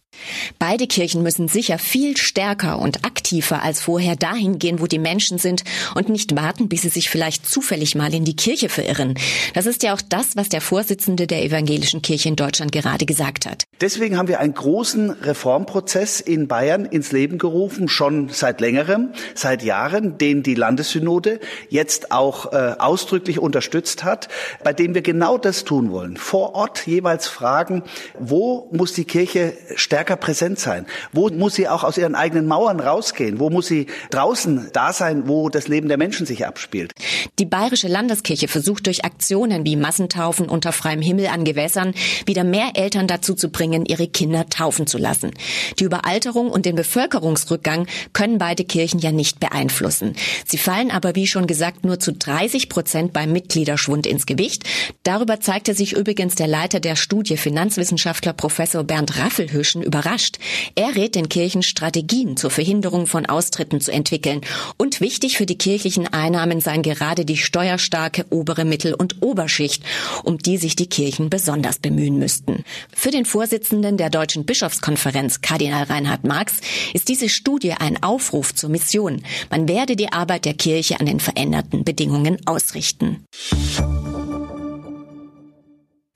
Beide 0.60 0.88
Kirchen 0.88 1.24
müssen 1.24 1.48
sicher 1.48 1.78
viel 1.78 2.16
stärker 2.18 2.80
und 2.80 3.06
aktiver 3.06 3.64
als 3.64 3.82
vorher 3.82 4.16
dahin 4.16 4.60
gehen, 4.60 4.80
wo 4.80 4.88
die 4.88 5.00
Menschen 5.00 5.38
sind 5.38 5.64
und 5.94 6.10
nicht 6.10 6.36
warten, 6.36 6.70
bis 6.70 6.84
sie 6.84 6.90
sich 6.90 7.10
vielleicht 7.10 7.48
zufällig 7.50 7.96
mal 7.96 8.14
in 8.14 8.24
die 8.24 8.36
Kirche 8.36 8.70
verirren. 8.70 9.16
Das 9.54 9.66
ist 9.66 9.84
ja 9.84 9.94
auch 9.94 10.02
das, 10.02 10.36
was 10.36 10.50
der 10.50 10.62
Vorsitzende 10.62 11.28
der 11.28 11.44
evangelischen 11.44 12.02
Kirche 12.02 12.30
in 12.30 12.36
Deutschland 12.36 12.72
gerade 12.72 13.06
gesagt 13.06 13.46
hat. 13.46 13.64
Deswegen 13.82 14.18
haben 14.18 14.30
wir 14.30 14.40
einen 14.40 14.54
großen 14.54 15.10
Reformprozess 15.10 16.22
in 16.22 16.48
Bayern 16.48 16.86
ins 16.86 17.12
Leben 17.12 17.38
gerufen, 17.38 17.90
schon 17.90 18.30
seit 18.30 18.62
längerem, 18.62 19.14
seit 19.34 19.64
Jahren, 19.64 20.18
den 20.18 20.44
die 20.44 20.56
Landessynode 20.56 21.40
jetzt 21.70 22.12
auch 22.12 22.54
äh, 22.54 22.75
ausdrücklich 22.80 23.40
unterstützt 23.40 24.04
hat, 24.04 24.28
bei 24.64 24.74
dem 24.74 24.94
wir 24.94 25.02
genau 25.02 25.38
das 25.38 25.64
tun 25.64 25.92
wollen. 25.92 26.18
Vor 26.18 26.56
Ort 26.56 26.86
jeweils 26.88 27.28
fragen, 27.28 27.84
wo 28.20 28.70
muss 28.72 28.94
die 28.94 29.06
Kirche 29.06 29.54
stärker 29.76 30.16
präsent 30.16 30.60
sein? 30.60 30.86
Wo 31.12 31.30
muss 31.30 31.56
sie 31.56 31.68
auch 31.68 31.84
aus 31.84 31.98
ihren 31.98 32.16
eigenen 32.16 32.48
Mauern 32.48 32.80
rausgehen? 32.80 33.40
Wo 33.40 33.50
muss 33.50 33.68
sie 33.68 33.88
draußen 34.10 34.70
da 34.74 34.94
sein, 34.94 35.28
wo 35.28 35.50
das 35.50 35.68
Leben 35.68 35.88
der 35.88 35.98
Menschen 35.98 36.26
sich 36.26 36.46
abspielt? 36.46 36.92
Die 37.40 37.46
Bayerische 37.46 37.88
Landeskirche 37.88 38.48
versucht 38.48 38.86
durch 38.88 39.04
Aktionen 39.04 39.66
wie 39.66 39.76
Massentaufen 39.76 40.48
unter 40.48 40.72
freiem 40.72 41.02
Himmel 41.02 41.28
an 41.28 41.44
Gewässern 41.44 41.94
wieder 42.26 42.44
mehr 42.44 42.72
Eltern 42.76 43.08
dazu 43.08 43.34
zu 43.34 43.50
bringen, 43.50 43.86
ihre 43.86 44.08
Kinder 44.08 44.48
taufen 44.50 44.88
zu 44.88 44.98
lassen. 44.98 45.32
Die 45.80 45.84
Überalterung 45.84 46.50
und 46.50 46.66
den 46.66 46.76
Bevölkerungsrückgang 46.76 47.88
können 48.14 48.38
beide 48.38 48.64
Kirchen 48.64 49.00
ja 49.00 49.12
nicht 49.12 49.40
beeinflussen. 49.40 50.16
Sie 50.46 50.58
fallen 50.58 50.92
aber, 50.92 51.16
wie 51.16 51.28
schon 51.28 51.48
gesagt, 51.48 51.84
nur 51.84 52.00
zu 52.00 52.14
30 52.14 52.65
30 52.66 52.70
Prozent 52.70 53.14
beim 53.14 53.32
Mitgliederschwund 53.32 54.08
ins 54.08 54.26
Gewicht. 54.26 54.64
Darüber 55.04 55.40
zeigte 55.40 55.74
sich 55.74 55.94
übrigens 55.94 56.36
der 56.36 56.48
Leiter 56.48 56.80
der 56.80 56.96
Studie 56.96 57.38
Finanzwissenschaftler 57.38 58.34
Professor 58.34 58.84
Bernd 58.84 59.18
Raffelhüschen 59.18 59.82
überrascht. 59.82 60.38
Er 60.76 60.96
rät 60.96 61.16
den 61.16 61.30
Kirchen 61.30 61.64
Strategien 61.64 62.38
zur 62.38 62.50
Verhinderung 62.50 63.08
von 63.08 63.26
Austritten 63.26 63.82
zu 63.82 63.92
entwickeln. 63.92 64.42
Und 64.78 65.02
wichtig 65.02 65.38
für 65.38 65.46
die 65.46 65.58
kirchlichen 65.58 66.08
Einnahmen 66.08 66.60
seien 66.60 66.82
gerade 66.82 67.26
die 67.26 67.38
steuerstarke 67.38 68.26
obere 68.30 68.66
Mittel- 68.66 68.96
und 68.96 69.22
Oberschicht, 69.22 69.84
um 70.24 70.38
die 70.38 70.58
sich 70.58 70.76
die 70.76 70.88
Kirchen 70.88 71.30
besonders 71.30 71.80
bemühen 71.80 72.18
müssten. 72.18 72.64
Für 72.94 73.12
den 73.12 73.26
Vorsitzenden 73.26 73.98
der 73.98 74.10
Deutschen 74.10 74.46
Bischofskonferenz, 74.46 75.42
Kardinal 75.42 75.84
Reinhard 75.84 76.24
Marx, 76.24 76.56
ist 76.94 77.10
diese 77.10 77.30
Studie 77.30 77.74
ein 77.74 78.02
Aufruf 78.04 78.54
zur 78.56 78.70
Mission. 78.70 79.22
Man 79.50 79.68
werde 79.68 79.96
die 79.96 80.12
Arbeit 80.12 80.46
der 80.46 80.54
Kirche 80.54 81.00
an 81.00 81.06
den 81.06 81.20
veränderten 81.20 81.84
Bedingungen 81.84 82.38
ausrichten. 82.56 83.26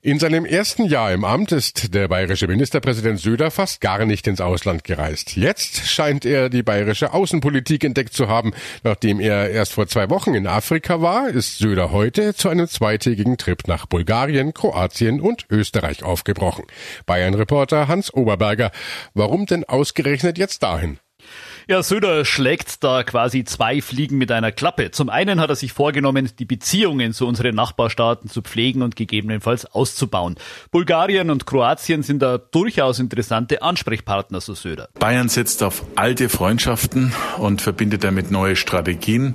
In 0.02 0.18
seinem 0.18 0.46
ersten 0.46 0.86
Jahr 0.86 1.12
im 1.12 1.26
Amt 1.26 1.52
ist 1.52 1.92
der 1.92 2.08
bayerische 2.08 2.48
Ministerpräsident 2.48 3.20
Söder 3.20 3.50
fast 3.50 3.82
gar 3.82 4.06
nicht 4.06 4.26
ins 4.26 4.40
Ausland 4.40 4.82
gereist. 4.82 5.36
Jetzt 5.36 5.86
scheint 5.86 6.24
er 6.24 6.48
die 6.48 6.62
bayerische 6.62 7.12
Außenpolitik 7.12 7.84
entdeckt 7.84 8.14
zu 8.14 8.26
haben. 8.26 8.54
Nachdem 8.82 9.20
er 9.20 9.50
erst 9.50 9.74
vor 9.74 9.88
zwei 9.88 10.08
Wochen 10.08 10.34
in 10.34 10.46
Afrika 10.46 11.02
war, 11.02 11.28
ist 11.28 11.58
Söder 11.58 11.90
heute 11.90 12.34
zu 12.34 12.48
einem 12.48 12.66
zweitägigen 12.66 13.36
Trip 13.36 13.68
nach 13.68 13.84
Bulgarien, 13.84 14.54
Kroatien 14.54 15.20
und 15.20 15.44
Österreich 15.50 16.02
aufgebrochen. 16.02 16.64
Bayern-Reporter 17.04 17.86
Hans 17.86 18.10
Oberberger. 18.14 18.70
Warum 19.12 19.44
denn 19.44 19.64
ausgerechnet 19.64 20.38
jetzt 20.38 20.62
dahin? 20.62 20.98
Ja, 21.68 21.82
Söder 21.82 22.24
schlägt 22.24 22.82
da 22.82 23.02
quasi 23.02 23.44
zwei 23.44 23.80
Fliegen 23.80 24.18
mit 24.18 24.32
einer 24.32 24.52
Klappe. 24.52 24.90
Zum 24.90 25.08
einen 25.08 25.40
hat 25.40 25.50
er 25.50 25.56
sich 25.56 25.72
vorgenommen, 25.72 26.30
die 26.38 26.44
Beziehungen 26.44 27.12
zu 27.12 27.26
unseren 27.26 27.54
Nachbarstaaten 27.54 28.28
zu 28.30 28.42
pflegen 28.42 28.82
und 28.82 28.96
gegebenenfalls 28.96 29.66
auszubauen. 29.66 30.36
Bulgarien 30.70 31.30
und 31.30 31.46
Kroatien 31.46 32.02
sind 32.02 32.20
da 32.22 32.38
durchaus 32.38 32.98
interessante 32.98 33.62
Ansprechpartner, 33.62 34.40
so 34.40 34.54
Söder. 34.54 34.88
Bayern 34.98 35.28
setzt 35.28 35.62
auf 35.62 35.84
alte 35.96 36.28
Freundschaften 36.28 37.12
und 37.38 37.60
verbindet 37.60 38.04
damit 38.04 38.30
neue 38.30 38.56
Strategien. 38.56 39.34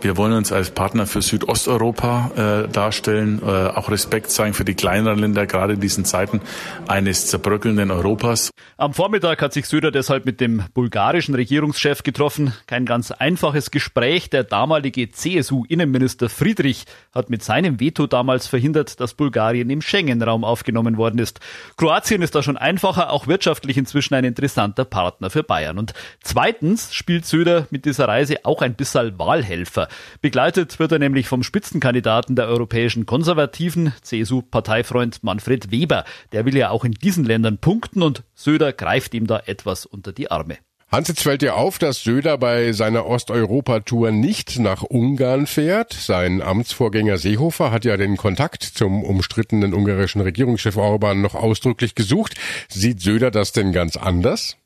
Wir 0.00 0.16
wollen 0.16 0.34
uns 0.34 0.52
als 0.52 0.70
Partner 0.70 1.06
für 1.06 1.22
Südosteuropa 1.22 2.64
äh, 2.66 2.68
darstellen, 2.68 3.40
äh, 3.42 3.46
auch 3.46 3.90
Respekt 3.90 4.30
zeigen 4.30 4.54
für 4.54 4.64
die 4.64 4.74
kleineren 4.74 5.18
Länder, 5.18 5.46
gerade 5.46 5.74
in 5.74 5.80
diesen 5.80 6.04
Zeiten 6.04 6.40
eines 6.86 7.26
zerbröckelnden 7.28 7.90
Europas. 7.90 8.50
Am 8.76 8.92
Vormittag 8.92 9.40
hat 9.40 9.52
sich 9.52 9.66
Söder 9.66 9.90
deshalb 9.90 10.26
mit 10.26 10.40
dem 10.40 10.62
bulgarischen 10.74 11.34
Regierungs 11.34 11.73
Regierungschef 11.74 12.02
getroffen. 12.04 12.52
Kein 12.66 12.86
ganz 12.86 13.10
einfaches 13.10 13.70
Gespräch. 13.70 14.30
Der 14.30 14.44
damalige 14.44 15.10
CSU-Innenminister 15.10 16.28
Friedrich 16.28 16.84
hat 17.12 17.30
mit 17.30 17.42
seinem 17.42 17.80
Veto 17.80 18.06
damals 18.06 18.46
verhindert, 18.46 19.00
dass 19.00 19.14
Bulgarien 19.14 19.70
im 19.70 19.82
Schengen-Raum 19.82 20.44
aufgenommen 20.44 20.96
worden 20.96 21.18
ist. 21.18 21.40
Kroatien 21.76 22.22
ist 22.22 22.34
da 22.34 22.42
schon 22.42 22.56
einfacher, 22.56 23.10
auch 23.10 23.26
wirtschaftlich 23.26 23.76
inzwischen 23.76 24.14
ein 24.14 24.24
interessanter 24.24 24.84
Partner 24.84 25.30
für 25.30 25.42
Bayern. 25.42 25.78
Und 25.78 25.94
zweitens 26.22 26.94
spielt 26.94 27.26
Söder 27.26 27.66
mit 27.70 27.84
dieser 27.84 28.06
Reise 28.06 28.44
auch 28.44 28.62
ein 28.62 28.74
bisschen 28.74 29.18
Wahlhelfer. 29.18 29.88
Begleitet 30.20 30.78
wird 30.78 30.92
er 30.92 31.00
nämlich 31.00 31.26
vom 31.26 31.42
Spitzenkandidaten 31.42 32.36
der 32.36 32.46
europäischen 32.46 33.04
Konservativen, 33.04 33.92
CSU-Parteifreund 34.02 35.24
Manfred 35.24 35.70
Weber. 35.72 36.04
Der 36.32 36.44
will 36.44 36.56
ja 36.56 36.70
auch 36.70 36.84
in 36.84 36.92
diesen 36.92 37.24
Ländern 37.24 37.58
punkten 37.58 38.02
und 38.02 38.22
Söder 38.34 38.72
greift 38.72 39.14
ihm 39.14 39.26
da 39.26 39.40
etwas 39.46 39.86
unter 39.86 40.12
die 40.12 40.30
Arme. 40.30 40.58
Hans, 40.94 41.08
jetzt 41.08 41.24
fällt 41.24 41.42
dir 41.42 41.56
auf, 41.56 41.80
dass 41.80 42.04
Söder 42.04 42.38
bei 42.38 42.70
seiner 42.70 43.06
Osteuropa-Tour 43.06 44.12
nicht 44.12 44.60
nach 44.60 44.84
Ungarn 44.84 45.48
fährt. 45.48 45.92
Sein 45.92 46.40
Amtsvorgänger 46.40 47.18
Seehofer 47.18 47.72
hat 47.72 47.84
ja 47.84 47.96
den 47.96 48.16
Kontakt 48.16 48.62
zum 48.62 49.02
umstrittenen 49.02 49.74
ungarischen 49.74 50.20
Regierungschef 50.20 50.76
Orban 50.76 51.20
noch 51.20 51.34
ausdrücklich 51.34 51.96
gesucht. 51.96 52.36
Sieht 52.68 53.00
Söder 53.00 53.32
das 53.32 53.50
denn 53.50 53.72
ganz 53.72 53.96
anders? 53.96 54.56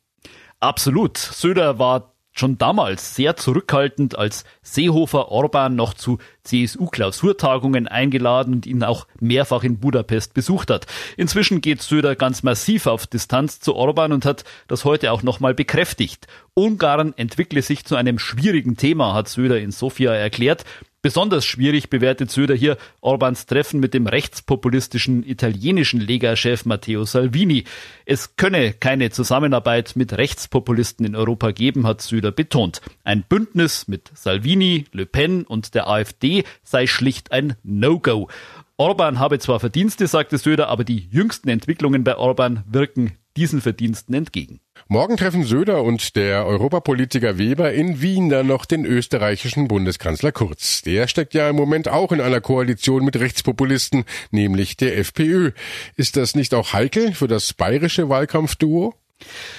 Absolut. 0.60 1.16
Söder 1.16 1.78
war 1.78 2.12
schon 2.38 2.58
damals 2.58 3.14
sehr 3.14 3.36
zurückhaltend, 3.36 4.18
als 4.18 4.44
Seehofer 4.62 5.30
Orban 5.30 5.76
noch 5.76 5.94
zu 5.94 6.18
CSU-Klausurtagungen 6.44 7.88
eingeladen 7.88 8.54
und 8.54 8.66
ihn 8.66 8.82
auch 8.82 9.06
mehrfach 9.20 9.64
in 9.64 9.78
Budapest 9.78 10.34
besucht 10.34 10.70
hat. 10.70 10.86
Inzwischen 11.16 11.60
geht 11.60 11.82
Söder 11.82 12.16
ganz 12.16 12.42
massiv 12.42 12.86
auf 12.86 13.06
Distanz 13.06 13.60
zu 13.60 13.74
Orban 13.74 14.12
und 14.12 14.24
hat 14.24 14.44
das 14.66 14.84
heute 14.84 15.12
auch 15.12 15.22
nochmal 15.22 15.54
bekräftigt. 15.54 16.26
Ungarn 16.54 17.14
entwickle 17.16 17.62
sich 17.62 17.84
zu 17.84 17.96
einem 17.96 18.18
schwierigen 18.18 18.76
Thema, 18.76 19.14
hat 19.14 19.28
Söder 19.28 19.60
in 19.60 19.70
Sofia 19.70 20.12
erklärt. 20.12 20.64
Besonders 21.00 21.46
schwierig 21.46 21.90
bewertet 21.90 22.28
Söder 22.32 22.56
hier 22.56 22.76
Orbans 23.00 23.46
Treffen 23.46 23.78
mit 23.78 23.94
dem 23.94 24.08
rechtspopulistischen 24.08 25.24
italienischen 25.24 26.00
Lega-Chef 26.00 26.64
Matteo 26.64 27.04
Salvini. 27.04 27.62
Es 28.04 28.34
könne 28.34 28.72
keine 28.72 29.10
Zusammenarbeit 29.10 29.94
mit 29.94 30.18
Rechtspopulisten 30.18 31.06
in 31.06 31.14
Europa 31.14 31.52
geben, 31.52 31.86
hat 31.86 32.02
Söder 32.02 32.32
betont. 32.32 32.80
Ein 33.04 33.22
Bündnis 33.22 33.86
mit 33.86 34.10
Salvini, 34.14 34.86
Le 34.90 35.06
Pen 35.06 35.44
und 35.44 35.76
der 35.76 35.86
AfD 35.86 36.42
sei 36.64 36.88
schlicht 36.88 37.30
ein 37.30 37.54
No-Go. 37.62 38.28
Orban 38.76 39.20
habe 39.20 39.38
zwar 39.38 39.60
Verdienste, 39.60 40.08
sagte 40.08 40.36
Söder, 40.36 40.68
aber 40.68 40.82
die 40.82 41.08
jüngsten 41.12 41.48
Entwicklungen 41.48 42.02
bei 42.02 42.16
Orban 42.16 42.64
wirken 42.68 43.16
diesen 43.38 43.60
Verdiensten 43.60 44.16
entgegen. 44.16 44.58
Morgen 44.88 45.16
treffen 45.16 45.44
Söder 45.44 45.84
und 45.84 46.16
der 46.16 46.44
Europapolitiker 46.44 47.38
Weber 47.38 47.72
in 47.72 48.02
Wien 48.02 48.30
dann 48.30 48.48
noch 48.48 48.64
den 48.64 48.84
österreichischen 48.84 49.68
Bundeskanzler 49.68 50.32
Kurz. 50.32 50.82
Der 50.82 51.06
steckt 51.06 51.34
ja 51.34 51.48
im 51.48 51.54
Moment 51.54 51.88
auch 51.88 52.10
in 52.10 52.20
einer 52.20 52.40
Koalition 52.40 53.04
mit 53.04 53.16
Rechtspopulisten, 53.16 54.06
nämlich 54.32 54.76
der 54.76 54.98
FPÖ. 54.98 55.52
Ist 55.94 56.16
das 56.16 56.34
nicht 56.34 56.52
auch 56.52 56.72
heikel 56.72 57.14
für 57.14 57.28
das 57.28 57.52
bayerische 57.52 58.08
Wahlkampfduo? 58.08 58.94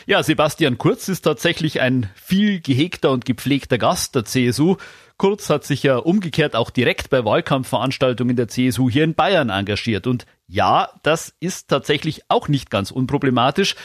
Ja, 0.06 0.24
Sebastian 0.24 0.78
Kurz 0.78 1.08
ist 1.08 1.22
tatsächlich 1.22 1.80
ein 1.80 2.10
viel 2.16 2.60
gehegter 2.60 3.12
und 3.12 3.24
gepflegter 3.24 3.78
Gast 3.78 4.16
der 4.16 4.26
CSU. 4.26 4.76
Kurz 5.16 5.50
hat 5.50 5.64
sich 5.64 5.84
ja 5.84 5.98
umgekehrt 5.98 6.56
auch 6.56 6.70
direkt 6.70 7.10
bei 7.10 7.24
Wahlkampfveranstaltungen 7.24 8.36
der 8.36 8.50
CSU 8.50 8.90
hier 8.90 9.06
in 9.06 9.16
Bayern 9.16 9.50
engagiert. 9.50 10.06
Und 10.06 10.26
ja, 10.50 10.90
das 11.04 11.34
ist 11.40 11.68
tatsächlich 11.68 12.24
auch 12.28 12.48
nicht 12.48 12.72
ganz 12.72 12.90
unproblematisch. 12.90 13.76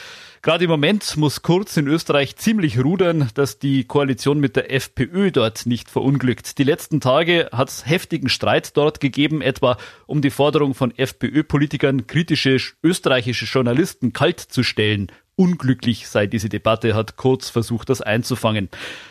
Gerade 0.40 0.64
im 0.64 0.70
Moment 0.70 1.16
muss 1.16 1.42
Kurz 1.42 1.76
in 1.76 1.86
Österreich 1.86 2.36
ziemlich 2.36 2.82
rudern, 2.82 3.30
dass 3.34 3.58
die 3.58 3.84
Koalition 3.84 4.40
mit 4.40 4.56
der 4.56 4.72
FPÖ 4.72 5.30
dort 5.30 5.66
nicht 5.66 5.90
verunglückt. 5.90 6.58
Die 6.58 6.64
letzten 6.64 7.00
Tage 7.00 7.48
hat 7.52 7.68
es 7.68 7.86
heftigen 7.86 8.28
Streit 8.28 8.76
dort 8.76 9.00
gegeben, 9.00 9.42
etwa 9.42 9.76
um 10.06 10.20
die 10.20 10.30
Forderung 10.30 10.74
von 10.74 10.92
FPÖ-Politikern, 10.96 12.06
kritische 12.06 12.56
österreichische 12.82 13.46
Journalisten 13.46 14.12
kalt 14.12 14.40
zu 14.40 14.62
stellen 14.62 15.10
unglücklich 15.36 16.08
sei 16.08 16.26
diese 16.26 16.48
Debatte, 16.48 16.94
hat 16.94 17.16
Kurz 17.16 17.50
versucht, 17.50 17.88
das 17.88 18.00
einzufangen. 18.00 18.68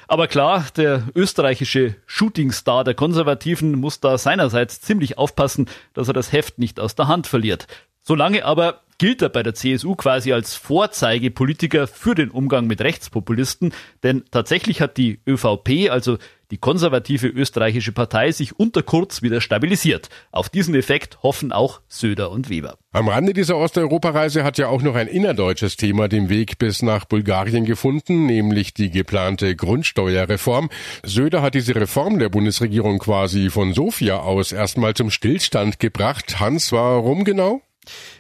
Aber 0.08 0.28
klar, 0.28 0.66
der 0.76 1.04
österreichische 1.16 1.96
Shootingstar 2.06 2.84
der 2.84 2.94
Konservativen 2.94 3.74
muss 3.80 4.00
da 4.00 4.18
seinerseits 4.18 4.82
ziemlich 4.82 5.18
aufpassen, 5.18 5.68
dass 5.94 6.08
er 6.08 6.14
das 6.14 6.32
Heft 6.32 6.60
nicht 6.60 6.80
aus 6.80 6.96
der 6.96 7.08
Hand 7.08 7.28
verliert. 7.28 7.68
Solange 8.02 8.46
aber 8.46 8.83
gilt 8.98 9.22
er 9.22 9.30
bei 9.30 9.44
der 9.44 9.54
CSU 9.54 9.96
quasi 9.96 10.34
als 10.34 10.56
Vorzeigepolitiker 10.56 11.88
für 11.88 12.16
den 12.16 12.30
Umgang 12.30 12.68
mit 12.68 12.82
Rechtspopulisten, 12.82 13.74
denn 14.04 14.24
tatsächlich 14.32 14.82
hat 14.82 14.98
die 14.98 15.20
ÖVP, 15.28 15.90
also 15.90 16.18
die 16.54 16.60
konservative 16.60 17.28
österreichische 17.28 17.94
Partei 17.94 18.32
sich 18.32 18.60
unter 18.60 18.84
Kurz 18.84 19.24
wieder 19.24 19.42
stabilisiert. 19.42 20.10
Auf 20.32 20.50
diesen 20.50 20.76
Effekt 20.76 21.24
hoffen 21.24 21.52
auch 21.52 21.82
Söder 21.88 22.30
und 22.30 22.48
Weber. 22.48 22.78
Am 22.92 23.08
Rande 23.08 23.34
dieser 23.34 23.58
Osteuropareise 23.58 24.44
hat 24.44 24.60
ja 24.60 24.68
auch 24.68 24.84
noch 24.84 24.94
ein 24.94 25.08
innerdeutsches 25.08 25.78
Thema 25.78 26.08
den 26.08 26.30
Weg 26.30 26.60
bis 26.60 26.84
nach 26.84 27.06
Bulgarien 27.06 27.66
gefunden, 27.66 28.28
nämlich 28.28 28.76
die 28.76 28.92
geplante 28.92 29.56
Grundsteuerreform. 29.56 30.70
Söder 31.02 31.42
hat 31.42 31.56
diese 31.56 31.76
Reform 31.76 32.20
der 32.20 32.30
Bundesregierung 32.30 33.00
quasi 33.00 33.50
von 33.50 33.74
Sofia 33.74 34.18
aus 34.18 34.52
erstmal 34.52 34.94
zum 34.94 35.10
Stillstand 35.10 35.80
gebracht. 35.80 36.40
Hans, 36.40 36.72
warum 36.72 37.24
genau? 37.24 37.62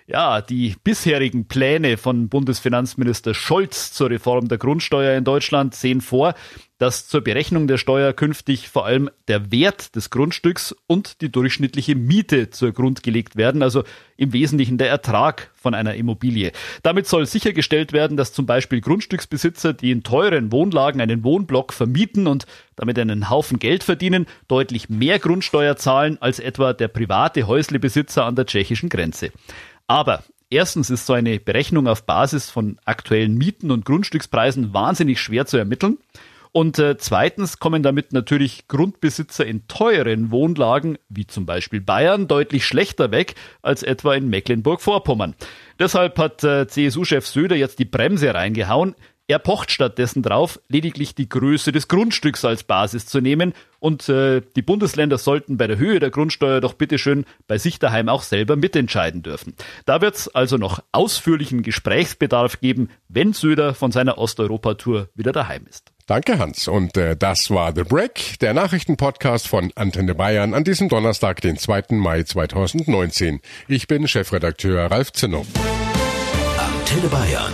Ja, 0.05 0.41
die 0.41 0.75
bisherigen 0.83 1.47
Pläne 1.47 1.95
von 1.95 2.27
Bundesfinanzminister 2.27 3.33
Scholz 3.33 3.93
zur 3.93 4.09
Reform 4.09 4.49
der 4.49 4.57
Grundsteuer 4.57 5.17
in 5.17 5.23
Deutschland 5.23 5.75
sehen 5.75 6.01
vor, 6.01 6.33
dass 6.77 7.07
zur 7.07 7.21
Berechnung 7.21 7.67
der 7.67 7.77
Steuer 7.77 8.11
künftig 8.11 8.67
vor 8.67 8.85
allem 8.85 9.09
der 9.29 9.53
Wert 9.53 9.95
des 9.95 10.09
Grundstücks 10.09 10.75
und 10.87 11.21
die 11.21 11.31
durchschnittliche 11.31 11.95
Miete 11.95 12.49
zur 12.49 12.73
Grund 12.73 13.03
gelegt 13.03 13.37
werden, 13.37 13.63
also 13.63 13.85
im 14.17 14.33
Wesentlichen 14.33 14.77
der 14.77 14.89
Ertrag 14.89 15.51
von 15.55 15.73
einer 15.73 15.93
Immobilie. 15.95 16.51
Damit 16.81 17.07
soll 17.07 17.25
sichergestellt 17.25 17.93
werden, 17.93 18.17
dass 18.17 18.33
zum 18.33 18.45
Beispiel 18.45 18.81
Grundstücksbesitzer, 18.81 19.71
die 19.71 19.91
in 19.91 20.03
teuren 20.03 20.51
Wohnlagen 20.51 20.99
einen 20.99 21.23
Wohnblock 21.23 21.71
vermieten 21.71 22.27
und 22.27 22.45
damit 22.75 22.99
einen 22.99 23.29
Haufen 23.29 23.59
Geld 23.59 23.85
verdienen, 23.85 24.25
deutlich 24.49 24.89
mehr 24.89 25.19
Grundsteuer 25.19 25.77
zahlen 25.77 26.17
als 26.21 26.39
etwa 26.39 26.73
der 26.73 26.89
private 26.89 27.47
Häuslebesitzer 27.47 28.25
an 28.25 28.35
der 28.35 28.47
tschechischen 28.47 28.89
Grenze. 28.89 29.31
Aber 29.93 30.23
Erstens 30.49 30.91
ist 30.91 31.07
so 31.07 31.13
eine 31.13 31.39
Berechnung 31.39 31.87
auf 31.87 32.05
Basis 32.05 32.51
von 32.51 32.77
aktuellen 32.85 33.39
Mieten 33.39 33.71
und 33.71 33.85
Grundstückspreisen 33.85 34.71
wahnsinnig 34.71 35.19
schwer 35.19 35.47
zu 35.47 35.57
ermitteln. 35.57 35.97
Und 36.51 36.77
äh, 36.77 36.95
zweitens 36.97 37.57
kommen 37.57 37.81
damit 37.81 38.13
natürlich 38.13 38.67
Grundbesitzer 38.67 39.43
in 39.43 39.67
teuren 39.67 40.29
Wohnlagen, 40.29 40.99
wie 41.09 41.25
zum 41.25 41.47
Beispiel 41.47 41.81
Bayern, 41.81 42.27
deutlich 42.27 42.67
schlechter 42.67 43.09
weg 43.09 43.33
als 43.63 43.81
etwa 43.81 44.13
in 44.13 44.29
Mecklenburg-Vorpommern. 44.29 45.33
Deshalb 45.79 46.19
hat 46.19 46.43
äh, 46.43 46.67
CSU-Chef 46.67 47.25
Söder 47.25 47.55
jetzt 47.55 47.79
die 47.79 47.85
Bremse 47.85 48.31
reingehauen. 48.35 48.93
Er 49.27 49.39
pocht 49.39 49.71
stattdessen 49.71 50.21
drauf, 50.21 50.59
lediglich 50.67 51.15
die 51.15 51.29
Größe 51.29 51.71
des 51.71 51.87
Grundstücks 51.87 52.43
als 52.43 52.63
Basis 52.63 53.05
zu 53.05 53.21
nehmen 53.21 53.53
und 53.79 54.09
äh, 54.09 54.41
die 54.57 54.61
Bundesländer 54.61 55.17
sollten 55.17 55.55
bei 55.55 55.65
der 55.65 55.77
Höhe 55.77 56.01
der 56.01 56.09
Grundsteuer 56.09 56.59
doch 56.59 56.73
bitteschön 56.73 57.23
bei 57.47 57.57
sich 57.57 57.79
daheim 57.79 58.09
auch 58.09 58.21
selber 58.21 58.57
mitentscheiden 58.57 59.23
dürfen. 59.23 59.55
Da 59.85 60.01
wird 60.01 60.15
es 60.15 60.27
also 60.27 60.57
noch 60.57 60.83
ausführlichen 60.91 61.63
Gesprächsbedarf 61.63 62.59
geben, 62.59 62.89
wenn 63.07 63.31
Söder 63.31 63.73
von 63.73 63.93
seiner 63.93 64.17
Osteuropa-Tour 64.17 65.07
wieder 65.15 65.31
daheim 65.31 65.65
ist. 65.69 65.93
Danke, 66.05 66.37
Hans. 66.37 66.67
Und 66.67 66.97
äh, 66.97 67.15
das 67.15 67.49
war 67.49 67.73
The 67.73 67.83
Break, 67.83 68.39
der 68.41 68.53
Nachrichtenpodcast 68.53 69.47
von 69.47 69.71
Antenne 69.75 70.15
Bayern 70.15 70.53
an 70.53 70.65
diesem 70.65 70.89
Donnerstag, 70.89 71.39
den 71.39 71.57
2. 71.57 71.83
Mai 71.91 72.23
2019. 72.23 73.39
Ich 73.69 73.87
bin 73.87 74.05
Chefredakteur 74.05 74.91
Ralf 74.91 75.13
Zinnow. 75.13 75.47
Antenne 76.57 77.07
Bayern. 77.07 77.53